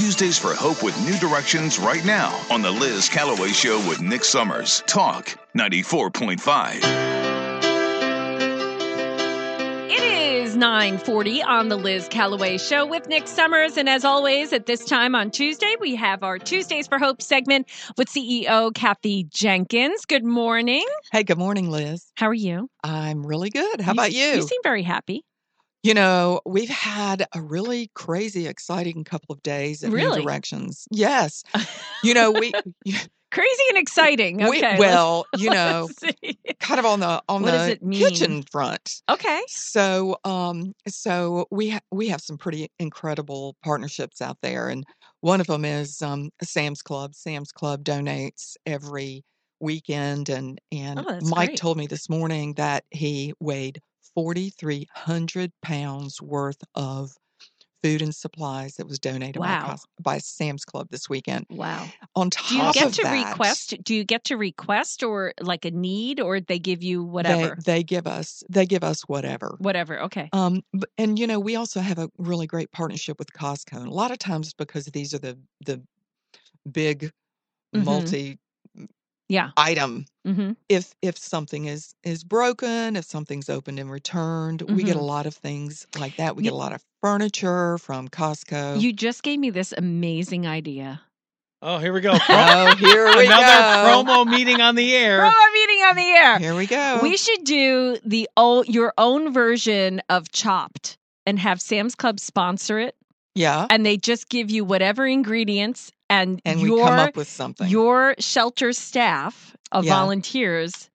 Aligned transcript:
Tuesdays 0.00 0.38
for 0.38 0.54
Hope 0.54 0.82
with 0.82 0.98
New 1.04 1.18
Directions 1.18 1.78
right 1.78 2.02
now 2.06 2.34
on 2.50 2.62
The 2.62 2.70
Liz 2.70 3.06
Callaway 3.06 3.50
Show 3.50 3.86
with 3.86 4.00
Nick 4.00 4.24
Summers. 4.24 4.82
Talk 4.86 5.26
94.5. 5.54 6.76
It 9.90 10.02
is 10.02 10.56
940 10.56 11.42
on 11.42 11.68
the 11.68 11.76
Liz 11.76 12.08
Callaway 12.08 12.56
Show 12.56 12.86
with 12.86 13.08
Nick 13.08 13.28
Summers. 13.28 13.76
And 13.76 13.90
as 13.90 14.06
always, 14.06 14.54
at 14.54 14.64
this 14.64 14.86
time 14.86 15.14
on 15.14 15.30
Tuesday, 15.30 15.74
we 15.78 15.96
have 15.96 16.22
our 16.22 16.38
Tuesdays 16.38 16.86
for 16.86 16.98
Hope 16.98 17.20
segment 17.20 17.68
with 17.98 18.08
CEO 18.08 18.72
Kathy 18.74 19.24
Jenkins. 19.24 20.06
Good 20.06 20.24
morning. 20.24 20.86
Hey, 21.12 21.24
good 21.24 21.36
morning, 21.36 21.68
Liz. 21.70 22.10
How 22.16 22.28
are 22.28 22.34
you? 22.34 22.70
I'm 22.82 23.26
really 23.26 23.50
good. 23.50 23.82
How 23.82 23.92
about 23.92 24.12
you? 24.12 24.28
You 24.28 24.42
seem 24.42 24.60
very 24.62 24.82
happy. 24.82 25.24
You 25.82 25.94
know, 25.94 26.40
we've 26.44 26.68
had 26.68 27.26
a 27.34 27.40
really 27.40 27.90
crazy, 27.94 28.46
exciting 28.46 29.02
couple 29.04 29.32
of 29.32 29.42
days 29.42 29.82
in 29.82 29.92
Really? 29.92 30.18
New 30.18 30.22
Directions. 30.24 30.86
Yes. 30.90 31.42
You 32.04 32.12
know, 32.14 32.30
we, 32.32 32.52
Crazy 33.30 33.62
and 33.70 33.78
exciting. 33.78 34.38
we 34.38 34.58
Okay. 34.58 34.60
let's- 34.62 34.78
well, 34.80 35.24
you 35.38 35.50
know, 35.54 35.88
kind 36.58 36.80
of 36.80 36.84
on 36.84 36.98
the 37.00 37.22
on 37.28 37.42
What 37.42 37.52
the 37.52 37.78
kitchen 37.92 38.42
front. 38.42 39.02
Okay. 39.08 39.40
So, 39.46 40.18
um, 40.24 40.72
so 40.88 41.46
we 41.50 41.70
ha- 41.70 41.80
we 41.92 42.08
have 42.08 42.20
some 42.20 42.36
pretty 42.36 42.68
incredible 42.80 43.56
partnerships 43.64 44.20
out 44.20 44.36
there, 44.42 44.68
and 44.68 44.84
one 45.20 45.40
of 45.40 45.46
them 45.46 45.64
is 45.64 46.02
um, 46.02 46.30
Sam's 46.42 46.82
Club. 46.82 47.14
Sam's 47.14 47.52
Club 47.52 47.84
donates 47.84 48.56
every 48.66 49.22
weekend, 49.60 50.28
and 50.28 50.60
and 50.72 50.98
Oh, 50.98 51.18
Mike 51.22 51.50
great. 51.50 51.58
told 51.58 51.78
me 51.78 51.86
this 51.86 52.08
morning 52.10 52.54
that 52.54 52.82
he 52.90 53.32
weighed 53.38 53.80
forty 54.14 54.50
three 54.50 54.86
hundred 54.94 55.52
pounds 55.62 56.20
worth 56.22 56.62
of 56.74 57.12
food 57.82 58.02
and 58.02 58.14
supplies 58.14 58.76
that 58.76 58.86
was 58.86 58.98
donated 58.98 59.42
Wow. 59.42 59.62
by, 59.64 59.76
by 60.02 60.18
Sam's 60.18 60.64
Club 60.64 60.88
this 60.90 61.08
weekend. 61.08 61.46
Wow. 61.48 61.94
On 62.16 62.30
top, 62.30 62.46
Do 62.46 62.56
you 62.56 62.70
get 62.70 62.92
of 62.92 62.94
to 62.94 63.02
that, 63.02 63.06
request? 63.06 63.74
Do 63.82 63.94
you 63.94 64.04
get 64.04 64.24
to 64.24 64.36
request 64.36 65.02
or 65.02 65.34
like 65.40 65.64
a 65.64 65.70
need 65.70 66.20
or 66.20 66.40
they 66.40 66.58
give 66.58 66.82
you 66.82 67.04
whatever? 67.04 67.64
they 67.64 67.82
give 67.82 68.06
us 68.06 68.42
they 68.48 68.66
give 68.66 68.84
us 68.84 69.02
whatever. 69.02 69.58
whatever. 69.58 70.00
Okay. 70.02 70.32
Um, 70.32 70.62
and 70.98 71.18
you 71.18 71.26
know, 71.26 71.40
we 71.40 71.56
also 71.56 71.80
have 71.80 71.98
a 71.98 72.10
really 72.18 72.46
great 72.46 72.72
partnership 72.72 73.18
with 73.18 73.32
Costco. 73.32 73.78
And 73.78 73.88
a 73.88 73.92
lot 73.94 74.12
of 74.12 74.18
times 74.18 74.54
because 74.54 74.86
these 74.86 75.14
are 75.14 75.18
the 75.18 75.38
the 75.64 75.82
big 76.70 77.12
Mhm. 77.74 77.84
multi 77.84 78.38
Yeah. 79.30 79.50
item. 79.56 80.04
hmm 80.26 80.52
If 80.68 80.94
if 81.00 81.16
something 81.16 81.64
is 81.66 81.94
is 82.04 82.24
broken, 82.24 82.96
if 82.96 83.04
something's 83.04 83.48
opened 83.48 83.78
and 83.78 83.90
returned, 83.90 84.60
we 84.62 84.82
get 84.82 84.96
a 84.96 84.98
Mhm. 85.00 85.06
lot 85.06 85.26
of 85.26 85.34
things 85.34 85.86
like 85.94 86.16
that. 86.16 86.36
We 86.36 86.42
get 86.42 86.52
a 86.52 86.56
lot 86.56 86.72
of 86.72 86.82
furniture 87.00 87.78
from 87.78 88.08
Costco. 88.08 88.80
You 88.80 88.92
just 88.92 89.22
gave 89.22 89.38
me 89.38 89.50
this 89.50 89.72
amazing 89.76 90.46
idea. 90.46 91.00
Oh, 91.62 91.78
here 91.78 91.92
we 91.92 92.00
go. 92.00 92.12
Oh, 92.28 92.74
here 92.74 93.06
we 93.06 93.26
go. 93.28 93.34
Another 93.34 93.62
go. 93.62 93.84
promo 94.04 94.26
meeting 94.28 94.60
on 94.60 94.74
the 94.74 94.94
air. 94.96 95.20
Promo 95.20 95.52
meeting 95.52 95.80
on 95.84 95.96
the 95.96 96.08
air. 96.08 96.38
Here 96.38 96.56
we 96.56 96.66
go. 96.66 97.00
We 97.02 97.16
should 97.16 97.44
do 97.44 97.98
the 98.04 98.28
o- 98.36 98.64
your 98.64 98.92
own 98.98 99.32
version 99.32 100.00
of 100.08 100.32
Chopped 100.32 100.96
and 101.26 101.38
have 101.38 101.60
Sam's 101.60 101.94
Club 101.94 102.18
sponsor 102.18 102.78
it, 102.78 102.96
yeah, 103.34 103.66
and 103.70 103.84
they 103.86 103.96
just 103.96 104.28
give 104.28 104.50
you 104.50 104.64
whatever 104.64 105.06
ingredients, 105.06 105.92
and, 106.10 106.42
and 106.44 106.60
your 106.60 106.76
we 106.76 106.82
come 106.82 106.98
up 106.98 107.16
with 107.16 107.28
something. 107.28 107.68
your 107.68 108.14
shelter 108.18 108.72
staff 108.74 109.56
of 109.72 109.84
Yeah. 109.84 109.94
volunteers 109.94 110.90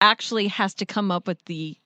actually 0.00 0.46
has 0.48 0.74
to 0.74 0.86
come 0.86 1.10
up 1.10 1.26
with 1.26 1.44
the 1.46 1.76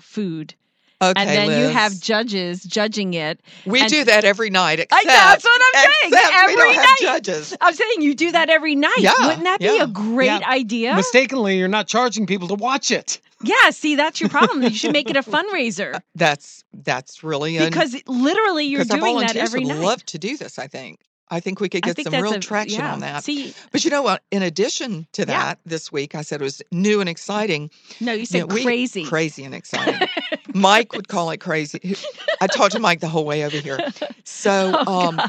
food, 0.00 0.54
okay, 1.02 1.14
and 1.16 1.28
then 1.28 1.60
you 1.60 1.68
have 1.68 1.98
judges 1.98 2.62
judging 2.62 3.14
it. 3.14 3.40
we 3.66 3.84
do 3.88 4.04
that 4.04 4.24
every 4.24 4.50
night. 4.50 4.78
I 4.78 4.82
Except, 4.82 5.04
know, 5.06 5.12
that's 5.12 5.44
what 5.44 5.60
I'm 5.74 5.82
saying. 5.82 6.12
except 6.12 6.32
we 6.32 6.38
Every 6.42 6.54
don't 6.56 6.76
night. 6.76 6.86
have 6.86 6.98
judges. 7.24 7.56
I'm 7.60 7.74
saying 7.74 8.02
you 8.02 8.14
do 8.14 8.30
that 8.32 8.48
every 8.50 8.76
night. 8.76 8.92
Yeah, 8.98 9.12
Wouldn't 9.26 9.44
that 9.44 9.58
be 9.60 9.78
a 9.78 9.86
great 9.88 10.26
yeah. 10.26 10.48
idea? 10.48 10.94
Mistakenly, 10.94 11.58
you're 11.58 11.66
not 11.68 11.88
charging 11.88 12.26
people 12.26 12.46
to 12.48 12.54
watch 12.54 12.90
it. 12.92 13.20
Yeah, 13.42 13.70
see, 13.70 13.94
that's 13.96 14.20
your 14.20 14.28
problem. 14.30 14.62
You 14.62 14.70
should 14.70 14.92
make 14.92 15.10
it 15.10 15.16
a 15.16 15.22
fundraiser 15.34 16.00
That's 16.14 16.64
that's 16.72 17.22
really 17.24 17.56
an- 17.56 17.68
because 17.70 17.96
literally 18.06 18.66
you're 18.66 18.84
doing 18.84 19.00
that 19.00 19.06
volunteers 19.06 19.36
every 19.48 19.64
would 19.64 19.76
night. 19.76 19.84
love 19.84 20.04
to 20.06 20.18
do 20.18 20.36
this. 20.36 20.58
I 20.58 20.66
think. 20.68 21.00
I 21.30 21.40
think 21.40 21.60
we 21.60 21.68
could 21.68 21.82
get 21.82 22.00
some 22.00 22.12
real 22.14 22.34
a- 22.34 22.40
traction 22.40 22.80
yeah. 22.80 22.92
on 22.92 23.00
that. 23.00 23.24
See, 23.24 23.54
But 23.70 23.84
you 23.84 23.90
know 23.90 24.02
what? 24.02 24.22
In 24.30 24.42
addition 24.42 25.06
to 25.12 25.22
Yeah. 25.22 25.26
that, 25.26 25.58
this 25.66 25.92
week 25.92 26.14
I 26.14 26.22
said 26.22 26.40
it 26.40 26.44
was 26.44 26.62
new 26.72 27.00
and 27.00 27.08
exciting. 27.08 27.70
no, 28.00 28.12
you 28.12 28.20
You 28.20 28.26
said 28.26 28.38
know, 28.48 28.54
we- 28.54 28.62
crazy. 28.62 29.04
crazy 29.04 29.44
and 29.44 29.54
exciting. 29.54 30.08
Mike 30.54 30.94
would 30.94 31.08
call 31.08 31.30
it 31.30 31.38
crazy. 31.38 31.96
I 32.40 32.46
talked 32.46 32.72
to 32.72 32.78
Mike 32.78 33.00
the 33.00 33.08
whole 33.08 33.24
way 33.24 33.44
over 33.44 33.56
here. 33.58 33.78
So, 34.24 34.74
Oh, 34.86 35.08
um, 35.08 35.20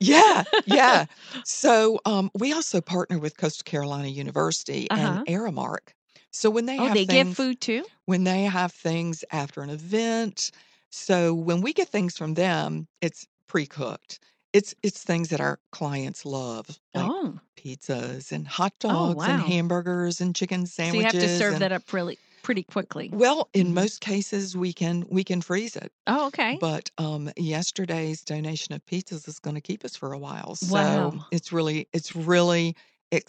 yeah, 0.00 0.44
yeah. 0.66 1.06
So, 1.44 2.00
um, 2.04 2.30
we 2.34 2.52
also 2.52 2.80
partner 2.80 3.18
with 3.18 3.36
Coastal 3.36 3.64
Carolina 3.64 4.08
University 4.08 4.88
Uh-huh. 4.90 5.24
and 5.26 5.26
Aramark. 5.26 5.94
So 6.30 6.48
when 6.48 6.64
they 6.66 6.78
oh, 6.78 6.84
have 6.86 6.94
they 6.94 7.04
things, 7.04 7.28
give 7.28 7.36
food 7.36 7.60
too. 7.60 7.84
when 8.06 8.24
they 8.24 8.44
have 8.44 8.72
things 8.72 9.22
after 9.32 9.60
an 9.60 9.68
event. 9.70 10.50
So 10.90 11.34
when 11.34 11.60
we 11.60 11.72
get 11.72 11.88
things 11.88 12.16
from 12.16 12.34
them, 12.34 12.86
it's 13.02 13.26
pre-cooked. 13.48 14.18
It's 14.52 14.74
it's 14.82 15.02
things 15.02 15.30
that 15.30 15.40
our 15.40 15.58
clients 15.70 16.24
love, 16.26 16.78
like 16.94 17.14
oh, 17.14 17.40
pizzas 17.56 18.32
and 18.32 18.46
hot 18.46 18.78
Oh, 18.88 19.10
dogs 19.10 19.26
and 19.28 19.38
wow. 19.38 19.46
hamburgers 19.46 20.20
and 20.20 20.34
chicken 20.34 20.66
so 20.66 20.72
sandwiches. 20.74 20.98
you 20.98 21.04
have 21.04 21.14
to 21.18 21.28
serve 21.28 21.52
and- 21.54 21.60
that 21.60 21.72
up 21.72 21.92
really 21.92 22.18
pretty 22.42 22.62
quickly. 22.64 23.12
Well, 23.12 23.50
in 23.52 23.68
Mhm. 23.68 23.74
most 23.74 24.00
cases, 24.00 24.56
we 24.56 24.72
can 24.72 25.04
we 25.10 25.24
can 25.24 25.42
freeze 25.42 25.76
it. 25.76 25.92
Oh, 26.06 26.26
okay. 26.28 26.60
But 26.60 26.90
um, 26.98 27.30
yesterday's 27.36 28.24
donation 28.24 28.74
of 28.74 28.84
pizzas 28.86 29.28
is 29.28 29.38
going 29.40 29.54
to 29.56 29.60
keep 29.60 29.84
us 29.84 29.96
for 29.96 30.12
a 30.12 30.18
while. 30.18 30.54
So 30.56 31.12
Wow. 31.12 31.26
it's 31.30 31.52
really 31.52 31.88
it's 31.92 32.16
really 32.16 32.76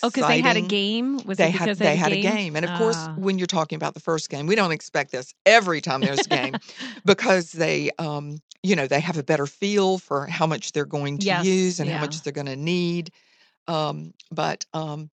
Oh, 0.04 0.10
because 0.10 0.28
they 0.28 0.40
had 0.40 0.58
a 0.58 0.62
game. 0.62 1.24
Was 1.26 1.40
they 1.40 1.50
it 1.50 1.52
had 1.52 1.72
because 1.72 1.80
they 1.80 1.96
had 1.96 2.12
a 2.14 2.18
game, 2.18 2.56
and 2.56 2.66
of 2.66 2.74
course, 2.74 3.08
Ah. 3.08 3.16
when 3.16 3.38
you're 3.38 3.48
talking 3.48 3.76
about 3.76 3.94
the 3.94 4.00
first 4.00 4.30
game, 4.30 4.48
we 4.48 4.56
don't 4.56 4.72
expect 4.72 5.12
this 5.12 5.34
every 5.46 5.82
time 5.82 6.04
there's 6.04 6.26
a 6.26 6.30
game 6.30 6.60
because 7.06 7.52
they, 7.54 7.92
um, 8.00 8.38
you 8.64 8.76
know, 8.76 8.88
they 8.88 9.00
have 9.00 9.18
a 9.18 9.24
better 9.24 9.48
feel 9.48 9.98
for 9.98 10.28
how 10.28 10.46
much 10.48 10.72
they're 10.74 10.86
going 10.86 11.18
to 11.20 11.34
Yes, 11.34 11.36
use 11.36 11.80
and 11.80 11.90
yeah. 11.90 11.92
how 11.92 12.00
much 12.00 12.22
they're 12.22 12.34
going 12.34 12.48
to 12.48 12.56
need. 12.56 13.12
Um, 13.68 14.14
but, 14.32 14.66
um, 14.74 15.10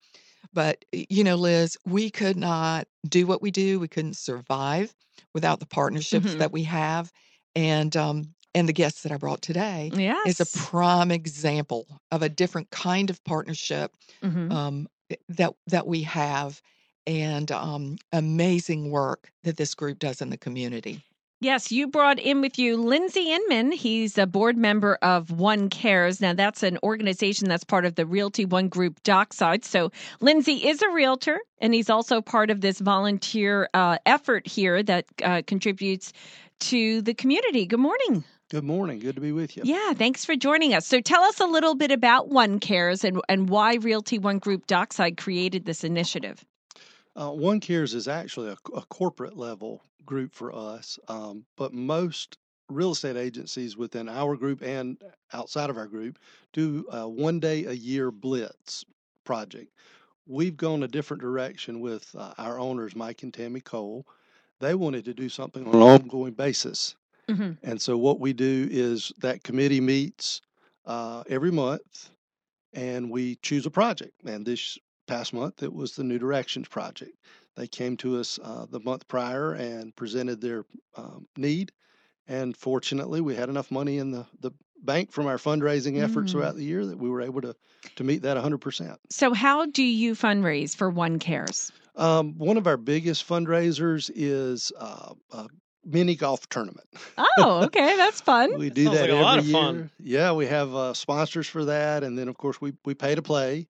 but 0.52 0.84
you 0.92 1.24
know, 1.24 1.36
Liz, 1.36 1.78
we 1.86 2.10
could 2.10 2.36
not 2.36 2.86
do 3.08 3.26
what 3.26 3.42
we 3.42 3.50
do. 3.50 3.80
We 3.80 3.88
couldn't 3.88 4.16
survive 4.16 4.94
without 5.34 5.60
the 5.60 5.66
partnerships 5.66 6.34
Mhm. 6.34 6.36
that 6.36 6.52
we 6.52 6.64
have, 6.64 7.12
and 7.56 7.96
um, 7.96 8.34
and 8.54 8.68
the 8.68 8.72
guests 8.72 9.02
that 9.02 9.12
I 9.12 9.16
brought 9.16 9.42
today 9.42 9.90
yes. 9.94 10.26
is 10.26 10.40
a 10.40 10.58
prime 10.58 11.10
example 11.10 11.86
of 12.10 12.22
a 12.22 12.28
different 12.28 12.70
kind 12.70 13.10
of 13.10 13.22
partnership 13.24 13.94
Mhm. 14.22 14.52
um, 14.52 14.88
that 15.28 15.54
that 15.66 15.86
we 15.86 16.02
have, 16.02 16.60
and 17.06 17.50
um, 17.50 17.96
amazing 18.12 18.90
work 18.90 19.32
that 19.44 19.56
this 19.56 19.74
group 19.74 19.98
does 19.98 20.20
in 20.20 20.30
the 20.30 20.36
community. 20.36 21.02
Yes, 21.42 21.72
you 21.72 21.86
brought 21.88 22.18
in 22.18 22.42
with 22.42 22.58
you 22.58 22.76
Lindsey 22.76 23.32
Inman. 23.32 23.72
He's 23.72 24.18
a 24.18 24.26
board 24.26 24.58
member 24.58 24.96
of 25.00 25.30
One 25.30 25.70
Cares. 25.70 26.20
Now, 26.20 26.34
that's 26.34 26.62
an 26.62 26.76
organization 26.82 27.48
that's 27.48 27.64
part 27.64 27.86
of 27.86 27.94
the 27.94 28.04
Realty 28.04 28.44
One 28.44 28.68
Group 28.68 29.02
Dockside. 29.04 29.64
So, 29.64 29.90
Lindsey 30.20 30.68
is 30.68 30.82
a 30.82 30.90
realtor, 30.90 31.40
and 31.58 31.72
he's 31.72 31.88
also 31.88 32.20
part 32.20 32.50
of 32.50 32.60
this 32.60 32.78
volunteer 32.78 33.70
uh, 33.72 33.96
effort 34.04 34.46
here 34.46 34.82
that 34.82 35.06
uh, 35.24 35.40
contributes 35.46 36.12
to 36.60 37.00
the 37.00 37.14
community. 37.14 37.64
Good 37.64 37.80
morning. 37.80 38.22
Good 38.50 38.64
morning. 38.64 38.98
Good 38.98 39.14
to 39.14 39.20
be 39.20 39.30
with 39.30 39.56
you. 39.56 39.62
Yeah, 39.64 39.92
thanks 39.92 40.24
for 40.24 40.34
joining 40.34 40.74
us. 40.74 40.84
So, 40.84 41.00
tell 41.00 41.22
us 41.22 41.38
a 41.38 41.46
little 41.46 41.76
bit 41.76 41.92
about 41.92 42.30
One 42.30 42.58
Cares 42.58 43.04
and, 43.04 43.20
and 43.28 43.48
why 43.48 43.76
Realty 43.76 44.18
One 44.18 44.40
Group 44.40 44.66
Dockside 44.66 45.16
created 45.16 45.66
this 45.66 45.84
initiative. 45.84 46.44
Uh, 47.14 47.30
One 47.30 47.60
Cares 47.60 47.94
is 47.94 48.08
actually 48.08 48.48
a, 48.50 48.56
a 48.74 48.82
corporate 48.86 49.36
level 49.36 49.84
group 50.04 50.34
for 50.34 50.52
us, 50.52 50.98
um, 51.06 51.44
but 51.56 51.72
most 51.72 52.38
real 52.68 52.90
estate 52.90 53.16
agencies 53.16 53.76
within 53.76 54.08
our 54.08 54.34
group 54.34 54.62
and 54.62 54.98
outside 55.32 55.70
of 55.70 55.76
our 55.76 55.86
group 55.86 56.18
do 56.52 56.84
a 56.90 57.08
one 57.08 57.38
day 57.38 57.66
a 57.66 57.72
year 57.72 58.10
blitz 58.10 58.84
project. 59.22 59.72
We've 60.26 60.56
gone 60.56 60.82
a 60.82 60.88
different 60.88 61.22
direction 61.22 61.80
with 61.80 62.12
uh, 62.18 62.34
our 62.36 62.58
owners, 62.58 62.96
Mike 62.96 63.22
and 63.22 63.32
Tammy 63.32 63.60
Cole. 63.60 64.06
They 64.58 64.74
wanted 64.74 65.04
to 65.04 65.14
do 65.14 65.28
something 65.28 65.66
on 65.68 65.74
an 65.74 65.82
ongoing 65.82 66.32
basis. 66.32 66.96
Hmm 67.30 67.52
And 67.62 67.80
so 67.80 67.96
what 67.96 68.20
we 68.20 68.32
do 68.32 68.68
is 68.70 69.12
that 69.18 69.44
committee 69.44 69.80
meets 69.80 70.40
uh, 70.86 71.22
every 71.28 71.50
month 71.50 72.10
and 72.72 73.10
we 73.10 73.36
choose 73.36 73.66
a 73.66 73.70
project. 73.70 74.12
And 74.24 74.46
this 74.46 74.78
past 75.06 75.32
month, 75.32 75.62
it 75.62 75.72
was 75.72 75.94
the 75.96 76.04
New 76.04 76.18
Directions 76.18 76.68
project. 76.68 77.12
They 77.56 77.66
came 77.66 77.96
to 77.98 78.18
us 78.20 78.38
uh, 78.42 78.66
the 78.70 78.80
month 78.80 79.08
prior 79.08 79.52
and 79.52 79.94
presented 79.96 80.40
their 80.40 80.64
um, 80.96 81.26
need. 81.36 81.72
And 82.28 82.56
fortunately, 82.56 83.20
we 83.20 83.34
had 83.34 83.48
enough 83.48 83.70
money 83.70 83.98
in 83.98 84.12
the, 84.12 84.24
the 84.38 84.52
bank 84.82 85.10
from 85.10 85.26
our 85.26 85.36
fundraising 85.36 85.98
efforts 86.00 86.30
Mm. 86.30 86.32
throughout 86.32 86.56
the 86.56 86.64
year 86.64 86.86
that 86.86 86.96
we 86.96 87.10
were 87.10 87.22
able 87.22 87.40
to, 87.40 87.54
to 87.96 88.04
meet 88.04 88.22
that 88.22 88.36
100%. 88.36 88.96
So, 89.10 89.34
how 89.34 89.66
do 89.66 89.82
you 89.82 90.14
fundraise 90.14 90.76
for 90.76 90.88
One 90.88 91.18
Cares? 91.18 91.72
Um, 91.96 92.38
one 92.38 92.56
of 92.56 92.66
our 92.68 92.76
biggest 92.76 93.28
fundraisers 93.28 94.10
is 94.14 94.72
uh, 94.78 95.12
a 95.32 95.48
mini 95.84 96.16
golf 96.16 96.48
tournament. 96.48 96.88
Oh, 97.16 97.62
okay, 97.66 97.96
that's 97.96 98.20
fun. 98.20 98.50
we 98.52 98.70
do 98.70 98.88
Sounds 98.88 98.90
that 98.90 99.00
like 99.00 99.10
a 99.10 99.14
every 99.14 99.16
lot 99.16 99.38
of 99.38 99.46
year. 99.46 99.84
fun. 99.84 99.90
Yeah, 99.98 100.32
we 100.32 100.46
have 100.46 100.74
uh, 100.74 100.94
sponsors 100.94 101.46
for 101.46 101.64
that, 101.66 102.02
and 102.04 102.18
then 102.18 102.28
of 102.28 102.36
course 102.36 102.60
we 102.60 102.74
we 102.84 102.94
pay 102.94 103.14
to 103.14 103.22
play, 103.22 103.68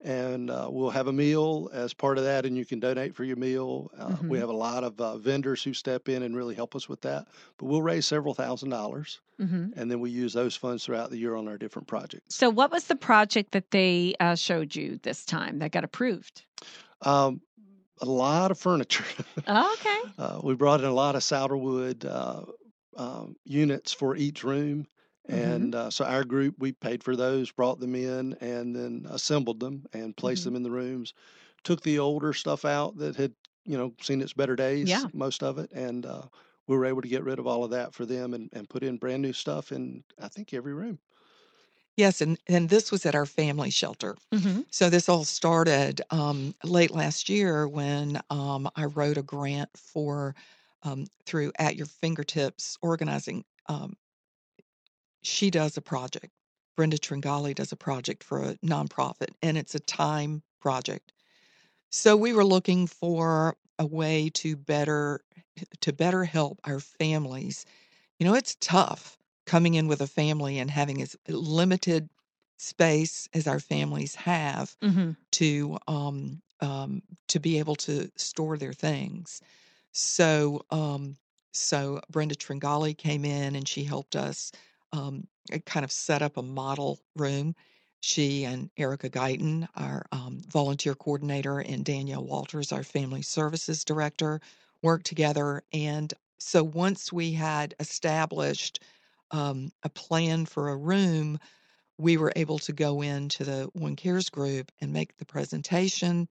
and 0.00 0.50
uh, 0.50 0.68
we'll 0.70 0.90
have 0.90 1.08
a 1.08 1.12
meal 1.12 1.70
as 1.72 1.94
part 1.94 2.18
of 2.18 2.24
that, 2.24 2.46
and 2.46 2.56
you 2.56 2.66
can 2.66 2.80
donate 2.80 3.14
for 3.14 3.24
your 3.24 3.36
meal. 3.36 3.90
Uh, 3.96 4.18
We 4.28 4.38
Mhm. 4.38 4.40
have 4.40 4.50
a 4.50 4.54
lot 4.56 4.84
of 4.84 5.00
uh, 5.00 5.18
vendors 5.18 5.62
who 5.64 5.74
step 5.74 6.08
in 6.08 6.22
and 6.24 6.36
really 6.36 6.54
help 6.56 6.76
us 6.76 6.88
with 6.88 7.02
that, 7.02 7.28
but 7.58 7.66
we'll 7.66 7.82
raise 7.82 8.06
several 8.06 8.34
thousand 8.34 8.70
dollars, 8.70 9.20
hmm 9.38 9.74
and 9.74 9.90
then 9.90 10.00
we 10.00 10.10
use 10.10 10.32
those 10.34 10.56
funds 10.56 10.84
throughout 10.86 11.10
the 11.10 11.18
year 11.18 11.36
on 11.36 11.48
our 11.48 11.58
different 11.58 11.88
projects. 11.88 12.30
So, 12.30 12.48
what 12.48 12.70
was 12.70 12.86
the 12.86 12.96
project 12.96 13.52
that 13.52 13.72
they 13.72 14.14
uh, 14.20 14.34
showed 14.36 14.74
you 14.76 14.98
this 15.02 15.24
time 15.26 15.58
that 15.58 15.72
got 15.72 15.84
approved? 15.84 16.44
Um, 17.02 17.40
a 18.00 18.06
lot 18.06 18.50
of 18.50 18.58
furniture. 18.58 19.04
Oh, 19.46 19.74
okay. 19.74 20.00
Uh, 20.18 20.40
we 20.44 20.54
brought 20.54 20.80
in 20.80 20.86
a 20.86 20.92
lot 20.92 21.16
of 21.16 21.22
Souderwood 21.22 22.04
uh, 22.04 22.44
um, 22.96 23.36
units 23.44 23.92
for 23.92 24.16
each 24.16 24.44
room. 24.44 24.86
Mhm. 25.28 25.64
And 25.64 25.74
uh, 25.74 25.90
so 25.90 26.04
our 26.04 26.24
group, 26.24 26.56
we 26.58 26.72
paid 26.72 27.02
for 27.04 27.16
those, 27.16 27.50
brought 27.52 27.80
them 27.80 27.94
in, 27.94 28.34
and 28.34 28.74
then 28.74 29.06
assembled 29.08 29.60
them 29.60 29.86
and 29.92 30.16
placed 30.16 30.44
Mhm. 30.44 30.44
them 30.44 30.56
in 30.56 30.62
the 30.62 30.70
rooms. 30.70 31.14
Took 31.64 31.82
the 31.82 31.98
older 31.98 32.32
stuff 32.32 32.64
out 32.64 32.96
that 32.98 33.16
had, 33.16 33.34
you 33.64 33.76
know, 33.76 33.94
seen 34.00 34.20
its 34.22 34.32
better 34.32 34.56
days, 34.56 34.90
Yeah. 34.90 35.10
most 35.12 35.42
of 35.42 35.58
it. 35.58 35.70
And 35.72 36.06
uh, 36.06 36.28
we 36.66 36.76
were 36.76 36.86
able 36.86 37.02
to 37.02 37.08
get 37.08 37.24
rid 37.24 37.38
of 37.38 37.46
all 37.46 37.64
of 37.64 37.70
that 37.70 37.94
for 37.94 38.06
them 38.06 38.34
and, 38.34 38.48
and 38.52 38.68
put 38.68 38.82
in 38.82 38.98
brand 38.98 39.22
new 39.22 39.32
stuff 39.32 39.72
in, 39.72 40.04
I 40.18 40.28
think, 40.28 40.52
every 40.54 40.74
room. 40.74 40.98
Yes, 41.96 42.20
and 42.20 42.38
and 42.46 42.68
this 42.68 42.90
was 42.90 43.04
at 43.06 43.14
our 43.14 43.26
family 43.26 43.70
shelter. 43.70 44.16
hmm 44.32 44.60
So 44.70 44.88
this 44.88 45.08
all 45.08 45.24
started 45.24 46.00
um, 46.10 46.54
late 46.64 46.90
last 46.92 47.28
year 47.28 47.66
when 47.68 48.20
um, 48.30 48.68
I 48.76 48.84
wrote 48.84 49.18
a 49.18 49.22
grant 49.22 49.70
for 49.76 50.34
um, 50.82 51.06
through 51.26 51.52
At 51.58 51.76
Your 51.76 51.86
Fingertips 51.86 52.78
organizing. 52.80 53.44
Um, 53.66 53.96
she 55.22 55.50
does 55.50 55.76
a 55.76 55.82
project. 55.82 56.32
Brenda 56.76 56.98
Tringali 56.98 57.54
does 57.54 57.72
a 57.72 57.76
project 57.76 58.22
for 58.24 58.42
a 58.42 58.56
nonprofit, 58.58 59.28
and 59.42 59.58
it's 59.58 59.74
a 59.74 59.80
time 59.80 60.42
project. 60.60 61.12
So 61.90 62.16
we 62.16 62.32
were 62.32 62.44
looking 62.44 62.86
for 62.88 63.56
a 63.78 63.86
way 63.86 64.30
to 64.30 64.56
better 64.56 65.24
to 65.80 65.92
better 65.92 66.24
help 66.24 66.60
our 66.64 66.80
families. 66.80 67.66
You 68.18 68.26
know, 68.26 68.34
it's 68.34 68.56
tough 68.60 69.18
coming 69.50 69.74
in 69.74 69.88
with 69.88 70.00
a 70.00 70.06
family 70.06 70.60
and 70.60 70.70
having 70.70 71.02
as 71.02 71.16
limited 71.26 72.08
space 72.56 73.28
as 73.34 73.48
our 73.48 73.58
families 73.58 74.14
have 74.14 74.76
hmm 74.80 75.10
to 75.32 75.76
um, 75.88 76.40
um, 76.60 77.02
to 77.26 77.40
be 77.40 77.58
able 77.58 77.74
to 77.74 78.08
store 78.14 78.56
their 78.56 78.72
things. 78.72 79.40
So 79.90 80.64
um, 80.70 81.16
so 81.52 82.00
Brenda 82.08 82.36
Tringali 82.36 82.96
came 82.96 83.24
in 83.24 83.56
and 83.56 83.66
she 83.66 83.82
helped 83.82 84.14
us 84.14 84.52
um, 84.92 85.26
uh, 85.52 85.58
kind 85.66 85.82
of 85.82 85.90
set 85.90 86.22
up 86.22 86.36
a 86.36 86.42
model 86.42 87.00
room. 87.16 87.56
She 88.02 88.44
and 88.44 88.70
Erica 88.76 89.10
Guyton, 89.10 89.66
our 89.74 90.06
um, 90.12 90.42
volunteer 90.48 90.94
coordinator, 90.94 91.58
and 91.58 91.84
Danielle 91.84 92.24
Walters, 92.24 92.70
our 92.70 92.84
family 92.84 93.22
services 93.22 93.84
director, 93.84 94.40
worked 94.80 95.06
together. 95.06 95.64
And 95.72 96.14
so 96.38 96.62
once 96.62 97.12
we 97.12 97.32
had 97.32 97.74
established 97.80 98.80
um, 99.32 99.70
a 99.82 99.88
plan 99.88 100.46
for 100.46 100.70
a 100.70 100.76
room, 100.76 101.38
we 101.98 102.16
were 102.16 102.32
able 102.36 102.58
to 102.60 102.72
go 102.72 103.02
into 103.02 103.44
the 103.44 103.70
One 103.74 103.96
Cares 103.96 104.30
group 104.30 104.72
and 104.80 104.92
make 104.92 105.16
the 105.18 105.26
presentation, 105.26 106.28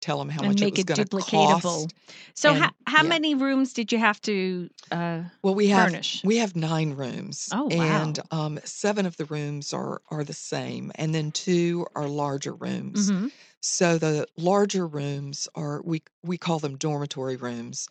tell 0.00 0.18
them 0.18 0.28
how 0.30 0.42
And 0.42 0.48
much 0.48 0.60
make 0.60 0.72
it 0.72 0.72
was 0.72 0.84
going 0.84 0.98
to 0.98 1.06
duplicatable. 1.06 1.86
cost. 1.86 1.94
So, 2.34 2.54
And- 2.54 2.62
how, 2.62 2.70
how 2.86 3.02
yeah. 3.02 3.10
many 3.10 3.34
rooms 3.34 3.72
did 3.72 3.92
you 3.92 3.98
have 3.98 4.20
to 4.22 4.70
uh, 4.90 5.24
Well, 5.42 5.54
we 5.54 5.68
have 5.68 5.90
furnish? 5.90 6.22
we 6.24 6.38
have 6.38 6.56
nine 6.56 6.94
rooms, 6.94 7.54
Oh, 7.54 7.66
wow. 7.68 7.76
and 7.78 8.18
um, 8.32 8.58
seven 8.64 9.06
of 9.06 9.16
the 9.16 9.24
rooms 9.26 9.72
are 9.72 10.02
are 10.10 10.24
the 10.24 10.32
same, 10.32 10.90
and 10.96 11.14
then 11.14 11.30
two 11.32 11.86
are 11.94 12.08
larger 12.08 12.54
rooms. 12.54 13.10
hmm 13.10 13.28
So 13.62 13.98
the 13.98 14.26
larger 14.36 14.86
rooms 14.86 15.48
are 15.54 15.80
we 15.82 16.02
we 16.22 16.38
call 16.38 16.58
them 16.58 16.76
dormitory 16.76 17.36
rooms. 17.36 17.88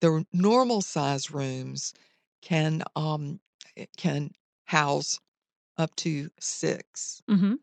The 0.00 0.26
normal 0.32 0.82
size 0.82 1.30
rooms 1.32 1.94
can 2.42 2.82
um 2.96 3.40
eh, 3.76 3.86
can 3.96 4.30
house 4.64 5.20
up 5.78 5.94
to 5.96 6.30
six. 6.40 7.22
hmm 7.28 7.54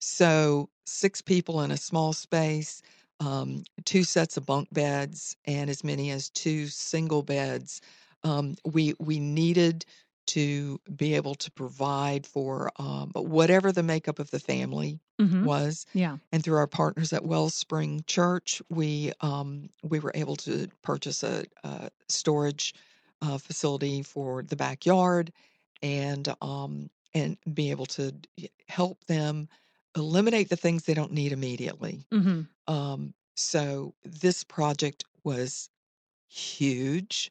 So 0.00 0.70
six 0.86 1.20
people 1.20 1.60
in 1.62 1.70
a 1.70 1.76
small 1.76 2.12
space, 2.12 2.82
um, 3.20 3.64
two 3.84 4.04
sets 4.04 4.36
of 4.36 4.46
bunk 4.46 4.68
beds, 4.72 5.36
and 5.44 5.68
as 5.70 5.84
many 5.84 6.10
as 6.10 6.30
two 6.30 6.66
single 6.68 7.22
beds. 7.22 7.80
Um, 8.22 8.56
we 8.64 8.94
we 8.98 9.18
needed 9.20 9.84
to 10.28 10.80
be 10.96 11.14
able 11.14 11.34
to 11.34 11.50
provide 11.52 12.26
for 12.26 12.70
um, 12.76 13.10
whatever 13.14 13.72
the 13.72 13.82
makeup 13.82 14.18
of 14.18 14.30
the 14.30 14.40
family 14.40 15.00
hmm 15.18 15.44
was, 15.44 15.86
Yeah. 15.94 16.18
and 16.32 16.42
through 16.44 16.56
our 16.58 16.66
partners 16.66 17.12
at 17.12 17.24
Wellspring 17.24 18.04
Church, 18.06 18.62
we 18.68 19.12
um, 19.20 19.70
we 19.82 19.98
were 20.00 20.12
able 20.14 20.36
to 20.36 20.68
purchase 20.82 21.22
a, 21.22 21.44
a 21.64 21.90
storage 22.08 22.74
uh, 23.22 23.38
facility 23.38 24.02
for 24.02 24.42
the 24.42 24.56
backyard, 24.56 25.32
and 25.82 26.34
um, 26.40 26.90
and 27.14 27.36
be 27.54 27.70
able 27.70 27.86
to 27.86 28.12
help 28.68 29.04
them 29.06 29.48
eliminate 29.96 30.48
the 30.48 30.56
things 30.56 30.84
they 30.84 30.94
don't 30.94 31.12
need 31.12 31.32
immediately. 31.32 32.06
hmm 32.12 32.42
Um, 32.66 33.14
so 33.36 33.94
this 34.04 34.44
project 34.44 35.04
was 35.24 35.70
huge. 36.28 37.30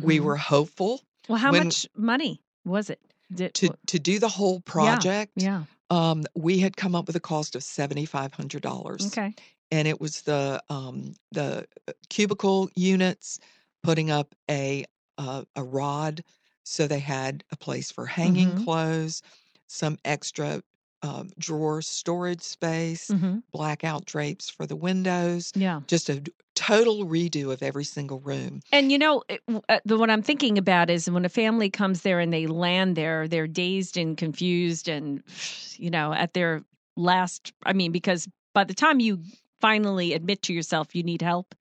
We 0.00 0.18
hmm 0.18 0.24
were 0.24 0.36
hopeful 0.36 1.02
Well, 1.28 1.38
how 1.38 1.52
when- 1.52 1.64
much 1.64 1.86
money 1.96 2.42
was 2.64 2.90
it? 2.90 3.00
Did, 3.32 3.54
to 3.54 3.70
to 3.88 3.98
do 3.98 4.18
the 4.18 4.28
whole 4.28 4.60
project. 4.60 5.32
yeah. 5.36 5.64
Um, 5.90 6.24
we 6.34 6.58
had 6.60 6.76
come 6.76 6.94
up 6.94 7.06
with 7.06 7.16
a 7.16 7.20
cost 7.20 7.54
of 7.56 7.62
seventy 7.62 8.06
five 8.06 8.32
hundred 8.34 8.62
dollars. 8.62 9.06
Okay. 9.08 9.34
and 9.70 9.86
it 9.86 10.00
was 10.00 10.22
the 10.22 10.62
um, 10.70 11.14
the 11.32 11.66
uh, 11.88 11.92
cubicle 12.08 12.70
units 12.74 13.38
putting 13.82 14.10
up 14.10 14.34
a 14.50 14.84
uh, 15.18 15.44
a 15.56 15.62
rod 15.64 16.22
so 16.68 16.86
they 16.86 16.98
had 16.98 17.44
a 17.50 17.56
place 17.56 17.90
for 17.90 18.06
hanging 18.06 18.54
Mhm. 18.54 18.64
clothes, 18.64 19.22
some 19.66 19.98
extra 20.04 20.62
um, 21.02 21.30
drawer 21.38 21.80
storage 21.80 22.42
space, 22.42 23.08
hmm 23.08 23.38
blackout 23.52 24.04
drapes 24.04 24.50
for 24.50 24.66
the 24.66 24.76
windows, 24.76 25.52
Yeah. 25.54 25.80
just 25.86 26.10
a 26.10 26.22
total 26.54 27.06
redo 27.06 27.50
of 27.52 27.62
every 27.62 27.84
single 27.84 28.20
room. 28.20 28.60
And 28.72 28.92
you 28.92 28.98
know, 28.98 29.22
it- 29.28 29.40
uh, 29.68 29.78
the 29.86 29.96
what 29.96 30.10
I'm 30.10 30.22
thinking 30.22 30.58
about 30.58 30.90
is 30.90 31.08
when 31.08 31.24
a 31.24 31.28
family 31.30 31.70
comes 31.70 32.02
there 32.02 32.20
and 32.20 32.32
they 32.32 32.46
land 32.46 32.94
there, 32.96 33.26
they're 33.28 33.46
dazed 33.46 33.96
and 33.96 34.16
confused, 34.18 34.88
and 34.88 35.22
you 35.78 35.88
know, 35.90 36.12
at 36.12 36.34
their 36.34 36.62
last. 36.96 37.52
I 37.64 37.72
mean, 37.72 37.92
because 37.92 38.28
by 38.54 38.64
the 38.64 38.74
time 38.74 39.00
you 39.00 39.22
finally 39.60 40.12
admit 40.12 40.42
to 40.42 40.52
yourself 40.52 40.94
you 40.94 41.02
need 41.04 41.22
help 41.22 41.54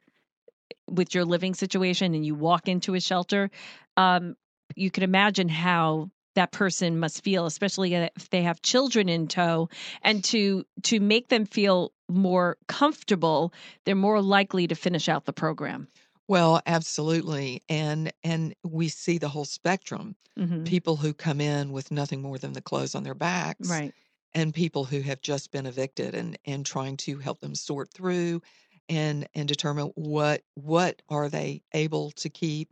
with 0.90 1.14
your 1.16 1.26
living 1.26 1.54
situation, 1.54 2.14
and 2.16 2.26
you 2.26 2.36
walk 2.36 2.68
into 2.68 2.96
a 2.96 3.00
shelter, 3.00 3.50
um, 3.98 4.36
you 4.77 4.91
can 4.91 5.03
imagine 5.03 5.50
how 5.50 6.10
that 6.36 6.51
person 6.51 7.00
must 7.00 7.24
feel 7.24 7.46
especially 7.48 7.96
if 7.96 8.29
they 8.29 8.43
have 8.43 8.62
children 8.62 9.10
in 9.10 9.27
tow 9.27 9.67
and 10.03 10.24
to 10.24 10.63
to 10.84 11.00
make 11.00 11.29
them 11.29 11.46
feel 11.46 11.91
more 12.07 12.57
comfortable 12.67 13.51
they're 13.86 13.96
more 13.96 14.22
likely 14.22 14.67
to 14.67 14.75
finish 14.75 15.10
out 15.10 15.25
the 15.25 15.34
program 15.34 15.88
Well, 16.29 16.62
absolutely, 16.65 17.63
and 17.69 18.12
and 18.24 18.53
we 18.63 18.89
see 18.89 19.17
the 19.17 19.29
whole 19.29 19.46
spectrum. 19.46 20.15
hmm 20.38 20.63
People 20.65 20.98
who 20.98 21.13
come 21.13 21.39
in 21.41 21.72
with 21.72 21.89
nothing 21.91 22.22
more 22.22 22.38
than 22.38 22.53
the 22.53 22.62
clothes 22.62 22.96
on 22.96 23.03
their 23.03 23.15
backs, 23.15 23.69
Right. 23.69 23.93
and 24.34 24.53
people 24.53 24.84
who 24.86 25.00
have 25.01 25.22
just 25.22 25.51
been 25.51 25.65
evicted 25.65 26.13
and 26.15 26.38
and 26.46 26.65
trying 26.65 26.98
to 26.98 27.17
help 27.17 27.39
them 27.39 27.55
sort 27.55 27.89
through 27.93 28.41
and 28.89 29.27
and 29.34 29.48
determine 29.48 29.88
what 29.96 30.43
what 30.55 31.01
are 31.10 31.29
they 31.29 31.63
able 31.74 32.12
to 32.12 32.29
keep 32.29 32.69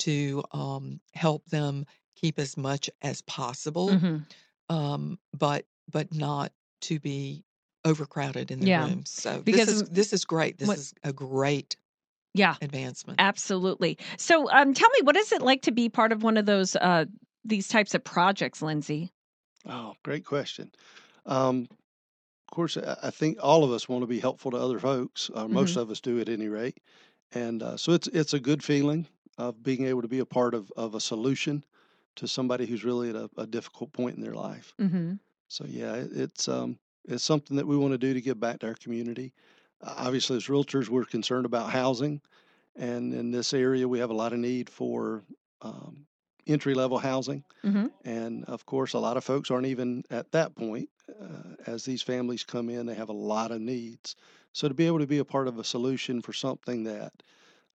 to 0.00 0.42
um, 0.52 1.00
help 1.14 1.46
them 1.46 1.86
keep 2.16 2.38
as 2.38 2.56
much 2.56 2.90
as 3.02 3.22
possible 3.22 3.98
hmm 3.98 4.18
um, 4.68 5.18
but 5.32 5.66
but 5.90 6.12
not 6.14 6.52
to 6.82 6.98
be 6.98 7.44
overcrowded 7.84 8.50
in 8.50 8.60
the 8.60 8.66
Yeah, 8.66 8.88
rooms 8.88 9.10
so 9.10 9.42
because 9.42 9.68
this 9.68 9.76
is 9.76 9.82
m- 9.82 9.88
this 9.94 10.12
is 10.12 10.24
great 10.24 10.58
this 10.58 10.68
what- 10.68 10.78
is 10.78 10.94
a 11.04 11.12
great 11.12 11.76
Yeah, 12.34 12.56
advancement 12.60 13.18
absolutely. 13.18 13.98
So, 14.18 14.50
um, 14.50 14.74
tell 14.74 14.90
me, 14.90 15.00
what 15.02 15.16
is 15.16 15.32
it 15.32 15.42
like 15.42 15.62
to 15.62 15.72
be 15.72 15.88
part 15.88 16.12
of 16.12 16.22
one 16.22 16.36
of 16.36 16.46
those 16.46 16.76
uh, 16.76 17.06
these 17.44 17.68
types 17.68 17.94
of 17.94 18.04
projects, 18.04 18.62
Lindsey? 18.62 19.12
Oh, 19.64 19.94
great 20.02 20.24
question. 20.24 20.72
Um, 21.26 21.68
of 22.48 22.54
course, 22.54 22.76
I 22.76 22.96
I 23.04 23.10
think 23.10 23.38
all 23.42 23.64
of 23.64 23.72
us 23.72 23.88
want 23.88 24.02
to 24.02 24.06
be 24.08 24.20
helpful 24.20 24.50
to 24.52 24.56
other 24.58 24.78
folks. 24.80 25.30
Uh, 25.34 25.48
most 25.48 25.76
of 25.76 25.90
us 25.90 26.00
do 26.00 26.20
at 26.20 26.28
any 26.28 26.48
rate, 26.48 26.80
and 27.32 27.62
uh, 27.62 27.76
so 27.76 27.92
it's 27.92 28.08
it's 28.08 28.34
a 28.34 28.40
good 28.40 28.64
feeling 28.64 29.08
of 29.38 29.62
being 29.62 29.86
able 29.86 30.02
to 30.02 30.08
be 30.08 30.20
a 30.20 30.26
part 30.26 30.54
of 30.54 30.72
of 30.76 30.94
a 30.94 31.00
solution 31.00 31.64
to 32.16 32.26
somebody 32.26 32.66
who's 32.66 32.84
really 32.84 33.10
at 33.10 33.16
a, 33.16 33.30
a 33.36 33.46
difficult 33.46 33.92
point 33.92 34.16
in 34.16 34.22
their 34.22 34.34
life. 34.34 34.74
Mm-hmm. 34.80 35.14
So 35.48 35.64
yeah, 35.68 35.94
it, 35.94 36.10
it's 36.14 36.48
um 36.48 36.78
it's 37.06 37.24
something 37.24 37.56
that 37.56 37.66
we 37.66 37.76
want 37.76 37.92
to 37.92 37.98
do 37.98 38.14
to 38.14 38.20
give 38.20 38.40
back 38.40 38.60
to 38.60 38.68
our 38.68 38.74
community. 38.74 39.32
Uh, 39.82 39.94
obviously, 39.98 40.36
as 40.36 40.46
realtors, 40.46 40.88
we're 40.88 41.04
concerned 41.04 41.46
about 41.46 41.70
housing, 41.70 42.20
and 42.74 43.14
in 43.14 43.30
this 43.30 43.54
area, 43.54 43.86
we 43.86 43.98
have 43.98 44.10
a 44.10 44.14
lot 44.14 44.32
of 44.32 44.38
need 44.38 44.68
for 44.68 45.22
um, 45.62 46.06
entry 46.46 46.74
level 46.74 46.98
housing. 46.98 47.44
Mhm. 47.64 47.90
And 48.04 48.44
of 48.46 48.66
course, 48.66 48.94
a 48.94 48.98
lot 48.98 49.16
of 49.16 49.24
folks 49.24 49.50
aren't 49.50 49.66
even 49.66 50.04
at 50.10 50.32
that 50.32 50.54
point. 50.54 50.88
Uh, 51.08 51.54
as 51.66 51.84
these 51.84 52.02
families 52.02 52.44
come 52.44 52.68
in, 52.68 52.86
they 52.86 52.94
have 52.94 53.08
a 53.08 53.12
lot 53.12 53.52
of 53.52 53.60
needs. 53.60 54.16
So 54.52 54.68
to 54.68 54.74
be 54.74 54.86
able 54.86 54.98
to 54.98 55.06
be 55.06 55.18
a 55.18 55.24
part 55.24 55.48
of 55.48 55.58
a 55.58 55.64
solution 55.64 56.22
for 56.22 56.32
something 56.32 56.84
that 56.84 57.12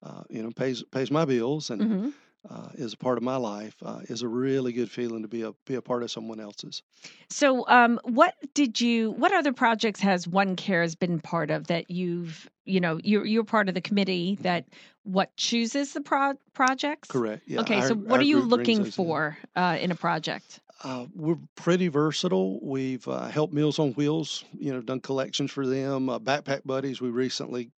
uh, 0.02 0.22
you 0.28 0.42
know 0.42 0.50
pays 0.50 0.82
pays 0.90 1.10
my 1.10 1.24
bills 1.24 1.70
and 1.70 1.82
hmm 1.82 2.08
uh, 2.50 2.70
is 2.74 2.92
a 2.92 2.96
part 2.96 3.18
of 3.18 3.22
my 3.22 3.36
life 3.36 3.76
uh, 3.84 4.00
is 4.08 4.22
a 4.22 4.28
really 4.28 4.72
good 4.72 4.90
feeling 4.90 5.22
to 5.22 5.28
be 5.28 5.42
a 5.42 5.52
be 5.64 5.76
a 5.76 5.80
part 5.82 6.02
of 6.02 6.10
someone 6.10 6.40
else's. 6.40 6.82
So, 7.30 7.64
um, 7.68 8.00
what 8.02 8.34
did 8.52 8.80
you? 8.80 9.12
What 9.12 9.32
other 9.32 9.52
projects 9.52 10.00
has 10.00 10.26
One 10.26 10.56
Care 10.56 10.82
has 10.82 10.96
been 10.96 11.20
part 11.20 11.50
of 11.52 11.68
that 11.68 11.88
you've? 11.90 12.48
You 12.64 12.80
know, 12.80 12.98
you're 13.04 13.24
you're 13.24 13.44
part 13.44 13.68
of 13.68 13.74
the 13.74 13.80
committee 13.80 14.38
that 14.40 14.66
what 15.04 15.36
chooses 15.36 15.92
the 15.92 16.00
pro- 16.00 16.34
projects. 16.52 17.08
Correct. 17.08 17.44
Yeah. 17.46 17.60
okay, 17.60 17.76
our- 17.76 17.88
so 17.88 17.94
what 17.94 18.20
are 18.20 18.24
you 18.24 18.40
looking 18.40 18.84
for 18.86 19.38
uh, 19.54 19.78
in 19.80 19.92
a 19.92 19.96
project? 19.96 20.58
Uh, 20.82 21.06
we're 21.14 21.38
pretty 21.54 21.86
versatile. 21.86 22.58
We've 22.60 23.06
uh, 23.06 23.28
helped 23.28 23.54
Meals 23.54 23.78
on 23.78 23.92
Wheels, 23.92 24.44
you 24.58 24.72
know, 24.72 24.80
done 24.80 24.98
collections 25.00 25.52
for 25.52 25.64
them. 25.64 26.08
Uh, 26.08 26.18
Backpack 26.18 26.62
Buddies, 26.64 27.00
we 27.00 27.08
recently, 27.10 27.70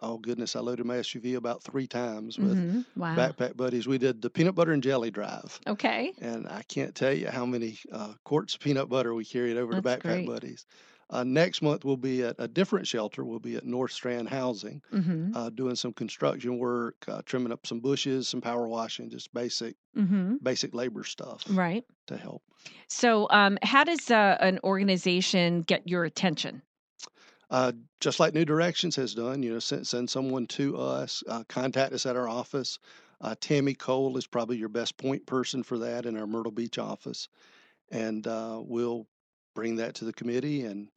oh 0.00 0.18
goodness, 0.18 0.56
I 0.56 0.60
loaded 0.60 0.86
my 0.86 0.96
SUV 0.98 1.34
about 1.34 1.62
three 1.62 1.86
times 1.86 2.38
with 2.38 2.58
Mhm. 2.58 2.84
Wow. 2.96 3.16
Backpack 3.16 3.56
Buddies. 3.56 3.86
We 3.86 3.98
did 3.98 4.22
the 4.22 4.30
peanut 4.30 4.54
butter 4.54 4.72
and 4.72 4.82
jelly 4.82 5.10
drive. 5.10 5.60
okay. 5.66 6.12
And 6.20 6.48
I 6.48 6.62
can't 6.62 6.94
tell 6.94 7.12
you 7.12 7.28
how 7.28 7.44
many 7.46 7.78
uh, 7.92 8.14
quarts 8.24 8.54
of 8.54 8.60
peanut 8.60 8.88
butter 8.88 9.14
we 9.14 9.24
carried 9.24 9.56
over 9.56 9.74
to 9.74 9.82
Backpack 9.82 10.02
great. 10.02 10.26
Buddies. 10.26 10.66
Uh, 11.10 11.22
next 11.22 11.60
month, 11.62 11.84
we'll 11.84 11.96
be 11.98 12.22
at 12.22 12.36
a 12.38 12.48
different 12.48 12.86
shelter. 12.86 13.24
We'll 13.24 13.38
be 13.38 13.56
at 13.56 13.64
North 13.64 13.92
Strand 13.92 14.28
Housing, 14.28 14.80
hmm 14.90 15.32
uh, 15.34 15.50
doing 15.50 15.74
some 15.74 15.92
construction 15.92 16.58
work, 16.58 17.04
uh, 17.08 17.20
trimming 17.26 17.52
up 17.52 17.66
some 17.66 17.80
bushes, 17.80 18.28
some 18.28 18.40
power 18.40 18.66
washing, 18.68 19.10
just 19.10 19.32
basic, 19.34 19.76
hmm 19.94 20.36
basic 20.42 20.74
labor 20.74 21.04
stuff 21.04 21.44
Right. 21.50 21.84
to 22.06 22.16
help. 22.16 22.42
So, 22.88 23.28
um, 23.30 23.58
how 23.62 23.84
does 23.84 24.10
uh, 24.10 24.36
an 24.40 24.58
organization 24.64 25.62
get 25.62 25.86
your 25.88 26.04
attention? 26.04 26.62
Uh, 27.50 27.72
just 28.00 28.20
like 28.20 28.34
New 28.34 28.44
Directions 28.44 28.96
has 28.96 29.14
done, 29.14 29.42
you 29.42 29.52
know, 29.52 29.58
send, 29.58 29.86
send 29.86 30.10
someone 30.10 30.46
to 30.48 30.76
us, 30.76 31.22
uh, 31.28 31.44
contact 31.48 31.92
us 31.92 32.06
at 32.06 32.16
our 32.16 32.28
office. 32.28 32.78
Uh, 33.20 33.34
Tammy 33.40 33.74
Cole 33.74 34.16
is 34.16 34.26
probably 34.26 34.56
your 34.56 34.68
best 34.68 34.96
point 34.96 35.24
person 35.26 35.62
for 35.62 35.78
that 35.78 36.06
in 36.06 36.16
our 36.16 36.26
Myrtle 36.26 36.52
Beach 36.52 36.78
office, 36.78 37.28
and 37.90 38.26
uh, 38.26 38.60
we'll 38.62 39.06
bring 39.54 39.76
that 39.76 39.94
to 39.96 40.04
the 40.04 40.12
committee 40.12 40.64
and 40.64 40.88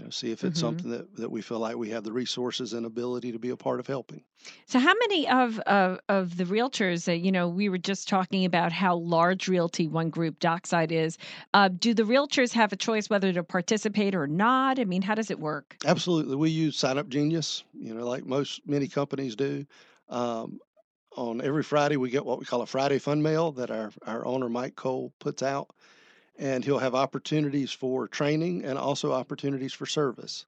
you 0.00 0.04
know 0.06 0.10
see 0.10 0.30
if 0.30 0.44
it's 0.44 0.58
Mhm. 0.58 0.60
something 0.60 0.90
that, 0.90 1.14
that 1.16 1.30
we 1.30 1.42
feel 1.42 1.58
like 1.58 1.76
we 1.76 1.90
have 1.90 2.04
the 2.04 2.12
resources 2.12 2.72
and 2.72 2.86
ability 2.86 3.32
to 3.32 3.38
be 3.38 3.50
a 3.50 3.56
part 3.56 3.80
of 3.80 3.86
helping. 3.86 4.24
So, 4.66 4.78
how 4.78 4.94
many 4.94 5.28
of 5.28 5.58
of, 5.60 6.00
of 6.08 6.38
the 6.38 6.44
realtors? 6.44 7.06
Uh, 7.06 7.12
you 7.12 7.30
know, 7.30 7.46
we 7.48 7.68
were 7.68 7.76
just 7.78 8.08
talking 8.08 8.46
about 8.46 8.72
how 8.72 8.96
large 8.96 9.48
Realty 9.48 9.86
One 9.86 10.08
Group 10.08 10.38
Dockside 10.38 10.90
is. 10.90 11.18
Uh, 11.52 11.68
do 11.68 11.92
the 11.92 12.04
realtors 12.04 12.52
have 12.54 12.72
a 12.72 12.76
choice 12.76 13.10
whether 13.10 13.30
to 13.34 13.44
participate 13.44 14.14
or 14.14 14.26
not? 14.26 14.78
I 14.78 14.84
mean, 14.86 15.02
how 15.02 15.14
does 15.14 15.30
it 15.30 15.38
work? 15.38 15.76
Absolutely, 15.84 16.36
we 16.36 16.50
use 16.50 16.78
Sign 16.78 16.96
Up 16.98 17.08
Genius, 17.08 17.64
you 17.74 17.94
know, 17.94 18.06
like 18.06 18.24
most 18.24 18.66
many 18.66 18.88
companies 18.88 19.36
do. 19.36 19.66
Um, 20.08 20.60
on 21.16 21.40
every 21.40 21.62
Friday, 21.62 21.96
we 21.96 22.10
get 22.10 22.24
what 22.24 22.38
we 22.38 22.44
call 22.46 22.62
a 22.62 22.66
Friday 22.66 22.98
Fun 22.98 23.22
Mail 23.22 23.52
that 23.52 23.70
our 23.70 23.92
our 24.06 24.24
owner 24.24 24.48
Mike 24.48 24.76
Cole 24.76 25.12
puts 25.18 25.42
out, 25.42 25.74
and 26.40 26.64
he'll 26.64 26.78
have 26.78 26.94
opportunities 26.94 27.70
for 27.70 28.08
training 28.08 28.64
and 28.64 28.78
also 28.78 29.12
opportunities 29.12 29.74
for 29.74 29.86
service. 29.86 30.46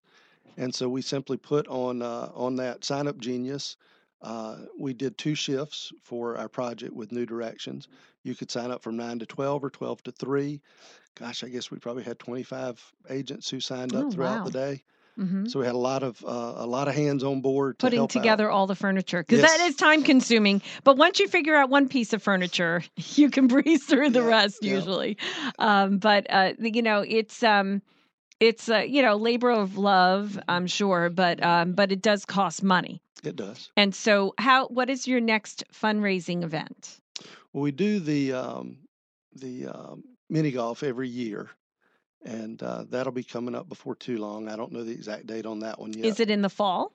And 0.56 0.74
so 0.74 0.88
we 0.88 1.02
simply 1.02 1.36
put 1.36 1.68
on 1.68 2.02
uh, 2.02 2.30
on 2.34 2.56
that 2.56 2.84
Sign 2.84 3.06
Up 3.06 3.18
Genius. 3.18 3.76
Uh, 4.22 4.56
we 4.78 4.94
did 4.94 5.18
two 5.18 5.34
shifts 5.34 5.92
for 6.00 6.36
our 6.36 6.48
project 6.48 6.92
with 6.94 7.12
New 7.12 7.26
Directions. 7.26 7.88
You 8.22 8.34
could 8.34 8.50
sign 8.50 8.70
up 8.70 8.82
from 8.82 8.96
nine 8.96 9.18
to 9.18 9.26
twelve 9.26 9.62
or 9.64 9.70
twelve 9.70 10.02
to 10.04 10.12
three. 10.12 10.60
Gosh, 11.14 11.44
I 11.44 11.48
guess 11.48 11.70
we 11.70 11.78
probably 11.78 12.04
had 12.04 12.18
twenty 12.18 12.42
five 12.42 12.80
agents 13.10 13.50
who 13.50 13.60
signed 13.60 13.94
up 13.94 14.04
Oh, 14.06 14.10
throughout 14.10 14.38
wow. 14.38 14.44
the 14.44 14.50
day. 14.50 14.82
Hmm 15.16 15.46
So 15.46 15.60
we 15.60 15.66
had 15.66 15.74
a 15.74 15.78
lot 15.78 16.02
of 16.02 16.24
uh, 16.24 16.54
a 16.56 16.66
lot 16.66 16.88
of 16.88 16.94
hands 16.94 17.22
on 17.24 17.40
board 17.40 17.78
to 17.78 17.86
Putting 17.86 18.08
together 18.08 18.50
Out. 18.50 18.54
all 18.54 18.66
the 18.66 18.74
furniture 18.74 19.22
because 19.22 19.40
that 19.42 19.58
Yes. 19.60 19.70
is 19.70 19.76
time 19.76 20.02
consuming. 20.02 20.62
But 20.84 20.96
once 20.96 21.20
you 21.20 21.28
figure 21.28 21.54
out 21.54 21.68
one 21.70 21.88
piece 21.88 22.12
of 22.12 22.22
furniture, 22.22 22.82
you 22.96 23.30
can 23.30 23.46
breeze 23.46 23.84
through 23.84 24.10
the 24.10 24.22
Yeah, 24.22 24.28
rest 24.28 24.58
yeah. 24.62 24.74
usually. 24.74 25.16
Um, 25.58 25.98
but 25.98 26.26
uh, 26.30 26.52
you 26.58 26.82
know, 26.82 27.04
it's 27.06 27.42
um, 27.42 27.82
it's 28.40 28.68
uh, 28.68 28.78
you 28.78 29.02
know 29.02 29.16
labor 29.16 29.50
of 29.50 29.76
love, 29.78 30.38
I'm 30.48 30.66
sure, 30.66 31.10
but 31.10 31.42
um, 31.42 31.72
but 31.72 31.92
it 31.92 32.02
does 32.02 32.24
cost 32.24 32.62
money. 32.62 33.00
It 33.24 33.36
does. 33.36 33.70
And 33.76 33.94
so, 33.94 34.34
how 34.38 34.66
what 34.68 34.90
is 34.90 35.06
your 35.06 35.20
next 35.20 35.64
fundraising 35.72 36.42
event? 36.42 37.00
Well, 37.52 37.62
we 37.62 37.70
do 37.72 38.00
the 38.00 38.32
um, 38.32 38.78
the 39.34 39.66
um, 39.68 40.02
mini 40.28 40.50
golf 40.50 40.82
every 40.82 41.08
year, 41.08 41.50
and 42.24 42.62
uh, 42.62 42.84
that'll 42.88 43.12
be 43.12 43.24
coming 43.24 43.54
up 43.54 43.68
before 43.68 43.94
too 43.96 44.18
long. 44.18 44.48
I 44.48 44.56
don't 44.56 44.72
know 44.72 44.84
the 44.84 44.92
exact 44.92 45.26
date 45.26 45.46
on 45.46 45.60
that 45.60 45.78
one 45.78 45.92
yet. 45.92 46.06
Is 46.06 46.20
it 46.20 46.30
in 46.30 46.42
the 46.42 46.50
fall? 46.50 46.92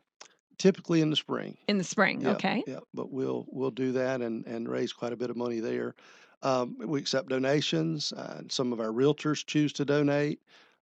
typically 0.58 1.02
in 1.02 1.12
the 1.12 1.16
spring? 1.16 1.56
In 1.68 1.78
the 1.78 1.84
spring, 1.84 2.22
Yeah, 2.22 2.32
okay. 2.32 2.64
Yeah, 2.66 2.80
but 2.94 3.12
we'll 3.12 3.46
we'll 3.52 3.70
do 3.72 3.92
that 3.92 4.22
and 4.22 4.46
and 4.48 4.68
raise 4.68 4.92
quite 4.92 5.14
a 5.14 5.18
bit 5.18 5.30
of 5.30 5.38
money 5.38 5.60
there. 5.60 5.94
Um, 6.42 6.78
we 6.80 7.00
accept 7.00 7.30
donations. 7.30 8.12
Uh, 8.14 8.42
some 8.50 8.74
of 8.74 8.80
our 8.80 8.88
realtors 8.88 9.46
choose 9.46 9.72
to 9.74 9.86
donate. 9.86 10.40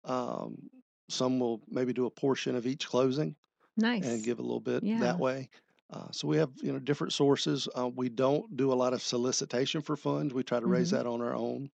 Um, 0.06 0.70
some 1.10 1.40
will 1.40 1.62
maybe 1.70 1.92
do 1.94 2.06
a 2.06 2.10
portion 2.12 2.56
of 2.56 2.68
each 2.68 2.88
closing. 2.88 3.36
Nice. 3.76 4.06
and 4.06 4.24
give 4.24 4.38
a 4.38 4.42
little 4.44 4.60
bit 4.60 4.84
Yeah. 4.84 5.00
that 5.00 5.18
way. 5.18 5.50
Uh, 5.90 6.06
so 6.12 6.28
we 6.28 6.38
have 6.38 6.52
you 6.62 6.72
know 6.72 6.78
different 6.78 7.12
sources. 7.14 7.68
Uh, 7.76 7.88
we 7.96 8.08
don't 8.10 8.56
do 8.56 8.72
a 8.72 8.76
lot 8.76 8.94
of 8.94 9.02
solicitation 9.02 9.82
for 9.82 9.96
funds. 9.96 10.32
We 10.36 10.44
try 10.44 10.60
to 10.60 10.68
raise 10.68 10.90
Mhm. 10.90 10.98
that 10.98 11.08
on 11.08 11.22
our 11.22 11.34
own. 11.34 11.72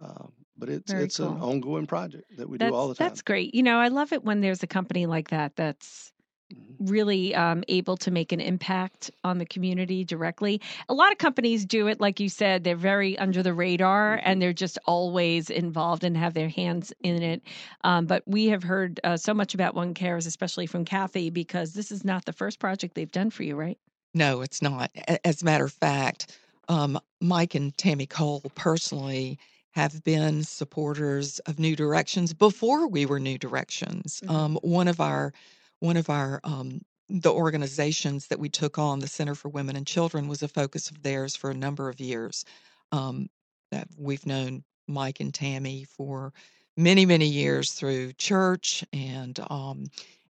Um, 0.00 0.32
but 0.58 0.68
it's 0.68 0.92
Very 0.92 1.04
it's 1.04 1.18
an 1.20 1.36
ongoing 1.38 1.86
project 1.86 2.36
that 2.36 2.48
we 2.48 2.58
that's 2.58 2.70
do 2.70 2.74
all 2.74 2.88
the 2.88 2.94
time. 2.94 3.08
that's 3.08 3.22
great. 3.22 3.54
You 3.54 3.62
know, 3.62 3.78
I 3.78 3.88
love 3.88 4.12
it 4.12 4.24
when 4.24 4.40
there's 4.40 4.62
a 4.62 4.66
company 4.66 5.06
like 5.06 5.28
that 5.30 5.56
that's 5.56 6.12
Mhm. 6.52 6.78
really 6.80 7.34
um, 7.34 7.64
able 7.68 7.96
to 7.98 8.10
make 8.10 8.32
an 8.32 8.40
impact 8.40 9.10
on 9.24 9.38
the 9.38 9.46
community 9.46 10.04
directly. 10.04 10.60
A 10.88 10.94
lot 10.94 11.12
of 11.12 11.18
companies 11.18 11.66
do 11.66 11.88
it, 11.88 12.00
like 12.00 12.20
you 12.20 12.28
said, 12.28 12.64
they're 12.64 12.76
very 12.76 13.18
under 13.18 13.42
the 13.42 13.54
radar 13.54 14.16
Mhm. 14.16 14.22
and 14.24 14.42
they're 14.42 14.52
just 14.52 14.78
always 14.86 15.50
involved 15.50 16.04
and 16.04 16.16
have 16.16 16.34
their 16.34 16.48
hands 16.50 16.92
in 17.00 17.22
it. 17.22 17.42
Um, 17.84 18.06
but 18.06 18.22
we 18.26 18.46
have 18.48 18.62
heard 18.62 19.00
uh, 19.04 19.16
so 19.16 19.34
much 19.34 19.54
about 19.54 19.74
One 19.74 19.94
Cares, 19.94 20.26
especially 20.26 20.66
from 20.66 20.84
Kathy, 20.84 21.30
because 21.30 21.74
this 21.74 21.92
is 21.92 22.04
not 22.04 22.26
the 22.26 22.32
first 22.34 22.58
project 22.60 22.94
they've 22.94 23.10
done 23.12 23.30
for 23.30 23.44
you, 23.44 23.56
right? 23.56 23.78
No, 24.14 24.40
it's 24.40 24.62
not. 24.62 24.90
As 25.24 25.42
a 25.42 25.44
matter 25.44 25.64
of 25.64 25.72
fact, 25.72 26.38
um, 26.68 26.98
Mike 27.20 27.54
and 27.54 27.76
Tammy 27.76 28.06
Cole 28.06 28.42
personally 28.54 29.38
have 29.76 30.02
been 30.04 30.42
supporters 30.42 31.38
of 31.40 31.58
New 31.58 31.76
Directions 31.76 32.32
before 32.34 32.88
we 32.88 33.06
were 33.06 33.20
New 33.20 33.38
Directions. 33.38 34.22
Mhm. 34.24 34.30
Um, 34.30 34.58
one 34.62 34.88
of 34.88 35.00
our, 35.00 35.32
one 35.80 35.96
of 35.98 36.10
our, 36.10 36.40
um, 36.44 36.80
the 37.08 37.32
organizations 37.32 38.26
that 38.28 38.40
we 38.40 38.48
took 38.48 38.78
on, 38.78 38.98
the 39.00 39.06
Center 39.08 39.34
for 39.36 39.48
Women 39.50 39.76
and 39.76 39.86
Children, 39.86 40.28
was 40.28 40.42
a 40.42 40.48
focus 40.48 40.90
of 40.90 41.02
theirs 41.02 41.36
for 41.36 41.50
a 41.50 41.54
number 41.54 41.88
of 41.88 42.00
years. 42.00 42.44
Um, 42.92 43.28
that 43.70 43.88
we've 43.98 44.26
known 44.26 44.64
Mike 44.88 45.20
and 45.20 45.34
Tammy 45.34 45.84
for 45.84 46.32
many, 46.76 47.04
many 47.06 47.26
years 47.26 47.72
through 47.72 48.12
church 48.14 48.84
and 48.92 49.38
um, 49.50 49.86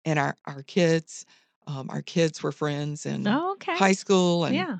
and 0.06 0.20
our 0.20 0.36
our 0.46 0.64
kids. 0.64 1.26
Um, 1.68 1.90
our 1.90 2.02
kids 2.02 2.44
were 2.44 2.52
friends 2.52 3.06
in 3.06 3.28
Oh, 3.28 3.54
okay. 3.54 3.78
high 3.78 3.94
school, 3.94 4.46
and 4.46 4.56
yeah. 4.56 4.78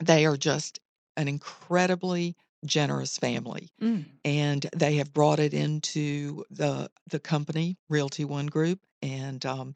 they 0.00 0.26
are 0.26 0.36
just 0.36 0.80
an 1.16 1.28
incredibly 1.28 2.36
generous 2.64 3.18
family, 3.18 3.70
Mm. 3.80 4.04
and 4.24 4.66
they 4.76 4.96
have 4.96 5.12
brought 5.12 5.38
it 5.38 5.54
into 5.54 6.44
the 6.50 6.90
the 7.08 7.20
company 7.20 7.76
Realty 7.88 8.24
One 8.24 8.46
Group, 8.46 8.80
and 9.02 9.44
um, 9.46 9.74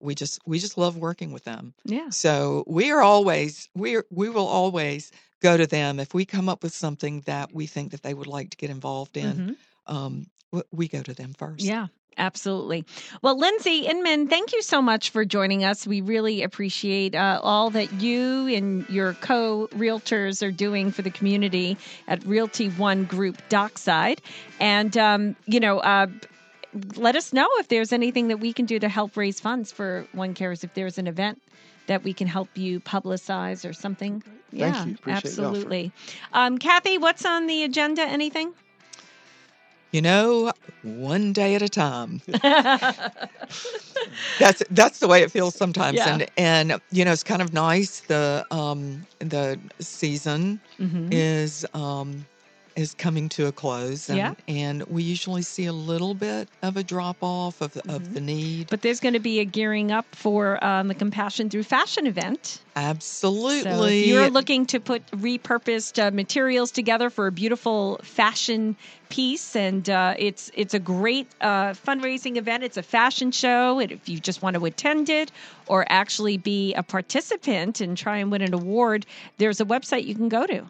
we 0.00 0.14
just 0.14 0.40
we 0.46 0.58
just 0.58 0.76
love 0.78 0.96
working 0.96 1.32
with 1.32 1.44
them. 1.44 1.74
Yeah. 1.84 2.10
So 2.10 2.64
we 2.66 2.90
are 2.90 3.02
always 3.02 3.68
we 3.74 3.96
are, 3.96 4.04
we 4.10 4.28
will 4.30 4.46
always 4.48 5.10
go 5.40 5.56
to 5.56 5.66
them 5.66 5.98
if 6.00 6.14
we 6.14 6.24
come 6.24 6.48
up 6.48 6.62
with 6.62 6.74
something 6.74 7.20
that 7.22 7.52
we 7.52 7.66
think 7.66 7.90
that 7.92 8.02
they 8.02 8.14
would 8.14 8.26
like 8.28 8.50
to 8.50 8.56
get 8.56 8.70
involved 8.70 9.16
in. 9.16 9.56
Mhm. 9.86 9.92
Um, 9.94 10.26
we 10.70 10.86
go 10.88 11.02
to 11.02 11.14
them 11.14 11.34
first. 11.34 11.64
Yeah, 11.64 11.88
absolutely. 12.18 12.84
Well, 13.22 13.38
Lindsey 13.38 13.86
Inman, 13.86 14.28
thank 14.28 14.52
you 14.52 14.62
so 14.62 14.82
much 14.82 15.10
for 15.10 15.24
joining 15.24 15.64
us. 15.64 15.86
We 15.86 16.00
really 16.00 16.42
appreciate 16.42 17.14
uh, 17.14 17.40
all 17.42 17.70
that 17.70 17.92
you 17.94 18.48
and 18.48 18.88
your 18.88 19.14
co 19.14 19.68
realtors 19.72 20.46
are 20.46 20.50
doing 20.50 20.90
for 20.90 21.02
the 21.02 21.10
community 21.10 21.76
at 22.08 22.24
Realty 22.24 22.68
One 22.70 23.04
Group 23.04 23.40
Dockside. 23.48 24.20
And, 24.60 24.96
um, 24.96 25.36
you 25.46 25.60
know, 25.60 25.80
uh, 25.80 26.06
let 26.96 27.16
us 27.16 27.32
know 27.32 27.48
if 27.58 27.68
there's 27.68 27.92
anything 27.92 28.28
that 28.28 28.38
we 28.38 28.52
can 28.52 28.66
do 28.66 28.78
to 28.78 28.88
help 28.88 29.16
raise 29.16 29.40
funds 29.40 29.72
for 29.72 30.06
One 30.12 30.34
Cares, 30.34 30.64
if 30.64 30.74
there's 30.74 30.98
an 30.98 31.06
event 31.06 31.42
that 31.86 32.02
we 32.04 32.12
can 32.12 32.26
help 32.26 32.48
you 32.56 32.80
publicize 32.80 33.68
or 33.68 33.72
something. 33.72 34.22
Yeah, 34.52 34.84
you. 34.86 34.94
Appreciate 34.94 35.24
absolutely. 35.24 35.92
Um, 36.32 36.58
Kathy, 36.58 36.98
what's 36.98 37.24
on 37.24 37.46
the 37.46 37.64
agenda? 37.64 38.02
Anything? 38.02 38.54
You 39.92 40.00
know, 40.02 40.52
one 40.82 41.32
day 41.32 41.54
at 41.54 41.62
a 41.62 41.68
time. 41.68 42.22
That's 44.38 44.62
that's 44.70 44.98
the 44.98 45.08
way 45.08 45.22
it 45.22 45.30
feels 45.30 45.54
sometimes, 45.54 45.98
Yeah. 45.98 46.06
and 46.06 46.26
and 46.36 46.80
you 46.90 47.04
know 47.04 47.12
it's 47.12 47.22
kind 47.22 47.42
of 47.42 47.52
nice. 47.52 48.00
The 48.00 48.44
um 48.50 49.06
the 49.20 49.60
season 49.80 50.60
Mhm. 50.78 51.08
is 51.10 51.64
um 51.74 52.26
is 52.76 52.94
coming 52.94 53.28
to 53.30 53.46
a 53.46 53.52
close, 53.52 54.08
and 54.08 54.18
Yeah. 54.18 54.34
and 54.48 54.82
we 54.84 55.02
usually 55.02 55.42
see 55.42 55.66
a 55.66 55.72
little 55.72 56.14
bit 56.14 56.48
of 56.62 56.76
a 56.76 56.82
drop 56.82 57.16
off 57.20 57.60
of 57.60 57.72
the, 57.74 57.82
Mhm. 57.82 57.94
of 57.96 58.14
the 58.14 58.20
need. 58.20 58.68
But 58.70 58.82
there's 58.82 59.00
going 59.00 59.14
to 59.14 59.20
be 59.20 59.40
a 59.40 59.44
gearing 59.44 59.90
up 59.92 60.06
for 60.14 60.62
um, 60.64 60.88
the 60.88 60.94
Compassion 60.94 61.50
Through 61.50 61.64
Fashion 61.64 62.06
event. 62.06 62.60
Absolutely, 62.74 63.62
So 63.62 63.82
if 63.84 64.06
you're 64.06 64.30
looking 64.30 64.64
to 64.66 64.80
put 64.80 65.06
repurposed 65.10 66.02
uh, 66.02 66.10
materials 66.10 66.70
together 66.70 67.10
for 67.10 67.26
a 67.26 67.32
beautiful 67.32 68.00
fashion 68.02 68.76
piece, 69.10 69.54
and 69.54 69.88
uh, 69.90 70.14
it's 70.18 70.50
it's 70.54 70.72
a 70.72 70.78
great 70.78 71.26
uh, 71.42 71.72
fundraising 71.74 72.36
event. 72.36 72.64
It's 72.64 72.78
a 72.78 72.82
fashion 72.82 73.30
show, 73.30 73.78
and 73.78 73.92
if 73.92 74.08
you 74.08 74.18
just 74.18 74.40
want 74.40 74.56
to 74.56 74.64
attend 74.64 75.10
it 75.10 75.30
or 75.66 75.84
actually 75.90 76.38
be 76.38 76.72
a 76.74 76.82
participant 76.82 77.80
and 77.82 77.96
try 77.96 78.16
and 78.16 78.30
win 78.30 78.40
an 78.42 78.54
award, 78.54 79.04
there's 79.36 79.60
a 79.60 79.64
website 79.66 80.06
you 80.06 80.14
can 80.14 80.28
go 80.30 80.46
to. 80.46 80.62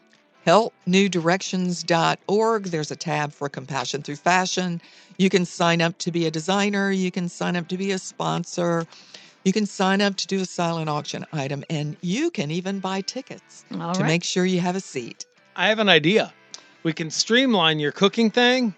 helpnewdirections.org. 0.47 2.65
There's 2.65 2.91
a 2.91 2.97
tab 2.97 3.33
for 3.33 3.49
Compassion 3.49 4.03
Through 4.03 4.17
Fashion. 4.17 4.81
You 5.19 5.31
can 5.31 5.45
sign 5.45 5.81
up 5.81 5.99
to 5.99 6.11
be 6.11 6.27
a 6.27 6.31
designer. 6.31 6.91
You 6.91 7.11
can 7.11 7.29
sign 7.29 7.57
up 7.57 7.69
to 7.69 7.77
be 7.77 7.93
a 7.93 7.99
sponsor. 7.99 8.87
You 9.45 9.53
can 9.53 9.67
sign 9.67 10.01
up 10.01 10.17
to 10.17 10.27
do 10.27 10.41
a 10.41 10.45
silent 10.45 10.89
auction 10.89 11.27
item, 11.33 11.65
and 11.69 11.97
you 12.01 12.31
can 12.31 12.51
even 12.51 12.81
buy 12.81 13.01
tickets 13.01 13.65
All 13.73 13.93
to 13.93 14.01
right. 14.01 14.07
make 14.07 14.25
sure 14.25 14.45
you 14.45 14.61
have 14.61 14.77
a 14.77 14.81
seat. 14.81 15.27
I 15.57 15.69
have 15.69 15.81
an 15.81 15.89
idea. 15.89 16.33
We 16.83 16.93
can 16.93 17.11
streamline 17.11 17.79
your 17.79 17.93
cooking 17.93 18.31
thing 18.31 18.75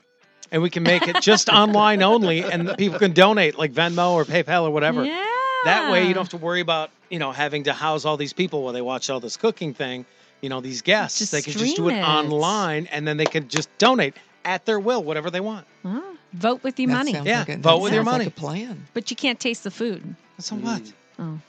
and 0.51 0.63
we 0.63 0.71
can 0.71 0.83
make 0.83 1.09
it 1.09 1.23
just 1.23 1.49
online 1.49 2.03
only 2.03 2.43
and 2.43 2.77
people 2.77 2.99
can 2.99 3.13
donate 3.13 3.59
like 3.59 3.73
Venmo 3.73 4.13
or 4.13 4.25
PayPal 4.25 4.65
or 4.65 4.71
whatever. 4.71 5.05
Yeah. 5.05 5.25
That 5.65 5.91
way 5.91 6.07
you 6.07 6.15
don't 6.15 6.25
have 6.25 6.39
to 6.39 6.45
worry 6.45 6.61
about, 6.61 6.91
you 7.09 7.19
know, 7.19 7.33
having 7.33 7.65
to 7.65 7.73
house 7.73 8.05
all 8.05 8.19
these 8.19 8.35
people 8.35 8.63
while 8.63 8.75
they 8.75 8.83
watch 8.83 9.09
all 9.09 9.21
this 9.21 9.39
cooking 9.39 9.73
thing, 9.73 10.05
you 10.45 10.51
know, 10.51 10.61
these 10.61 10.83
guests. 10.83 11.19
Just 11.19 11.33
they 11.33 11.41
can 11.41 11.55
just 11.55 11.75
do 11.75 11.89
it, 11.89 11.95
it. 11.95 12.03
online 12.03 12.87
and 12.93 13.09
then 13.09 13.17
they 13.17 13.25
can 13.25 13.49
just 13.49 13.69
donate 13.79 14.15
at 14.45 14.67
their 14.67 14.79
will, 14.79 15.03
whatever 15.03 15.31
they 15.31 15.41
want. 15.41 15.67
Oh, 15.87 16.17
vote 16.35 16.63
with 16.63 16.79
your 16.79 16.89
That 16.89 16.95
money, 16.99 17.13
Yeah, 17.13 17.41
like 17.41 17.49
a, 17.49 17.57
vote 17.57 17.81
with 17.81 17.95
your 17.95 18.05
money. 18.05 18.27
Like 18.27 18.37
a 18.37 18.41
plan. 18.41 18.87
but 18.93 19.11
you 19.11 19.17
can't 19.17 19.41
taste 19.41 19.65
the 19.65 19.71
food. 19.71 20.15
So 20.39 20.55
what? 20.57 20.83
Mm. 21.19 21.41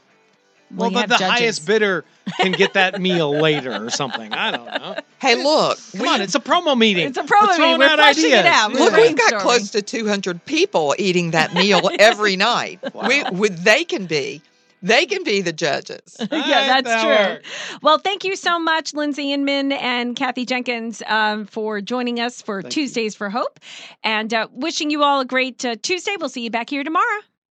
Well, 0.73 0.91
you 0.91 1.01
the, 1.01 1.07
the 1.07 1.17
highest 1.17 1.67
bidder 1.67 2.05
can 2.39 2.53
get 2.53 2.73
that 2.73 2.99
meal 3.07 3.37
later 3.37 3.85
or 3.85 3.89
something. 3.89 4.31
I 4.33 4.51
don't 4.51 4.65
know. 4.65 4.95
Hey, 5.19 5.35
look, 5.35 5.77
Come 5.95 6.07
on, 6.07 6.21
it's 6.21 6.35
a 6.35 6.39
promo 6.39 6.77
meeting. 6.77 7.07
It's 7.07 7.17
a 7.17 7.23
promo 7.23 7.49
We're 7.49 7.57
meeting. 7.59 7.79
We're 7.79 7.85
out 7.87 7.99
fleshing 7.99 8.31
it 8.31 8.45
out. 8.45 8.71
We're 8.73 8.79
Look, 8.79 8.93
we've 8.93 9.15
got 9.17 9.33
brainstorming. 9.33 9.39
close 9.41 9.71
to 9.71 9.81
200 9.81 10.45
people 10.45 10.95
eating 10.97 11.31
that 11.31 11.53
meal 11.53 11.89
every 11.99 12.35
night. 12.53 12.79
We, 13.07 13.23
we, 13.31 13.49
they 13.49 13.83
can 13.83 14.05
be, 14.05 14.41
they 14.81 15.05
can 15.05 15.23
be 15.23 15.41
the 15.41 15.53
judges. 15.53 16.17
yeah, 16.19 16.25
Alright, 16.31 16.49
that's 16.49 16.89
that 16.89 17.03
true. 17.03 17.33
works. 17.35 17.49
Well, 17.81 17.97
thank 17.97 18.23
you 18.23 18.35
so 18.35 18.59
much, 18.59 18.93
Lindsey 18.93 19.33
Inman 19.33 19.71
and 19.71 20.15
Kathy 20.15 20.45
Jenkins, 20.45 21.01
um, 21.07 21.45
for 21.45 21.81
joining 21.81 22.19
us 22.19 22.41
for 22.41 22.61
Thank 22.61 22.75
you. 22.75 22.83
Tuesdays 22.83 23.15
for 23.15 23.29
Hope. 23.29 23.59
And 24.03 24.33
uh, 24.33 24.47
wishing 24.51 24.89
you 24.89 25.03
all 25.03 25.21
a 25.21 25.25
great 25.25 25.63
uh, 25.65 25.75
Tuesday. 25.81 26.15
We'll 26.19 26.29
see 26.29 26.41
you 26.43 26.51
back 26.51 26.69
here 26.69 26.83
tomorrow. 26.83 27.21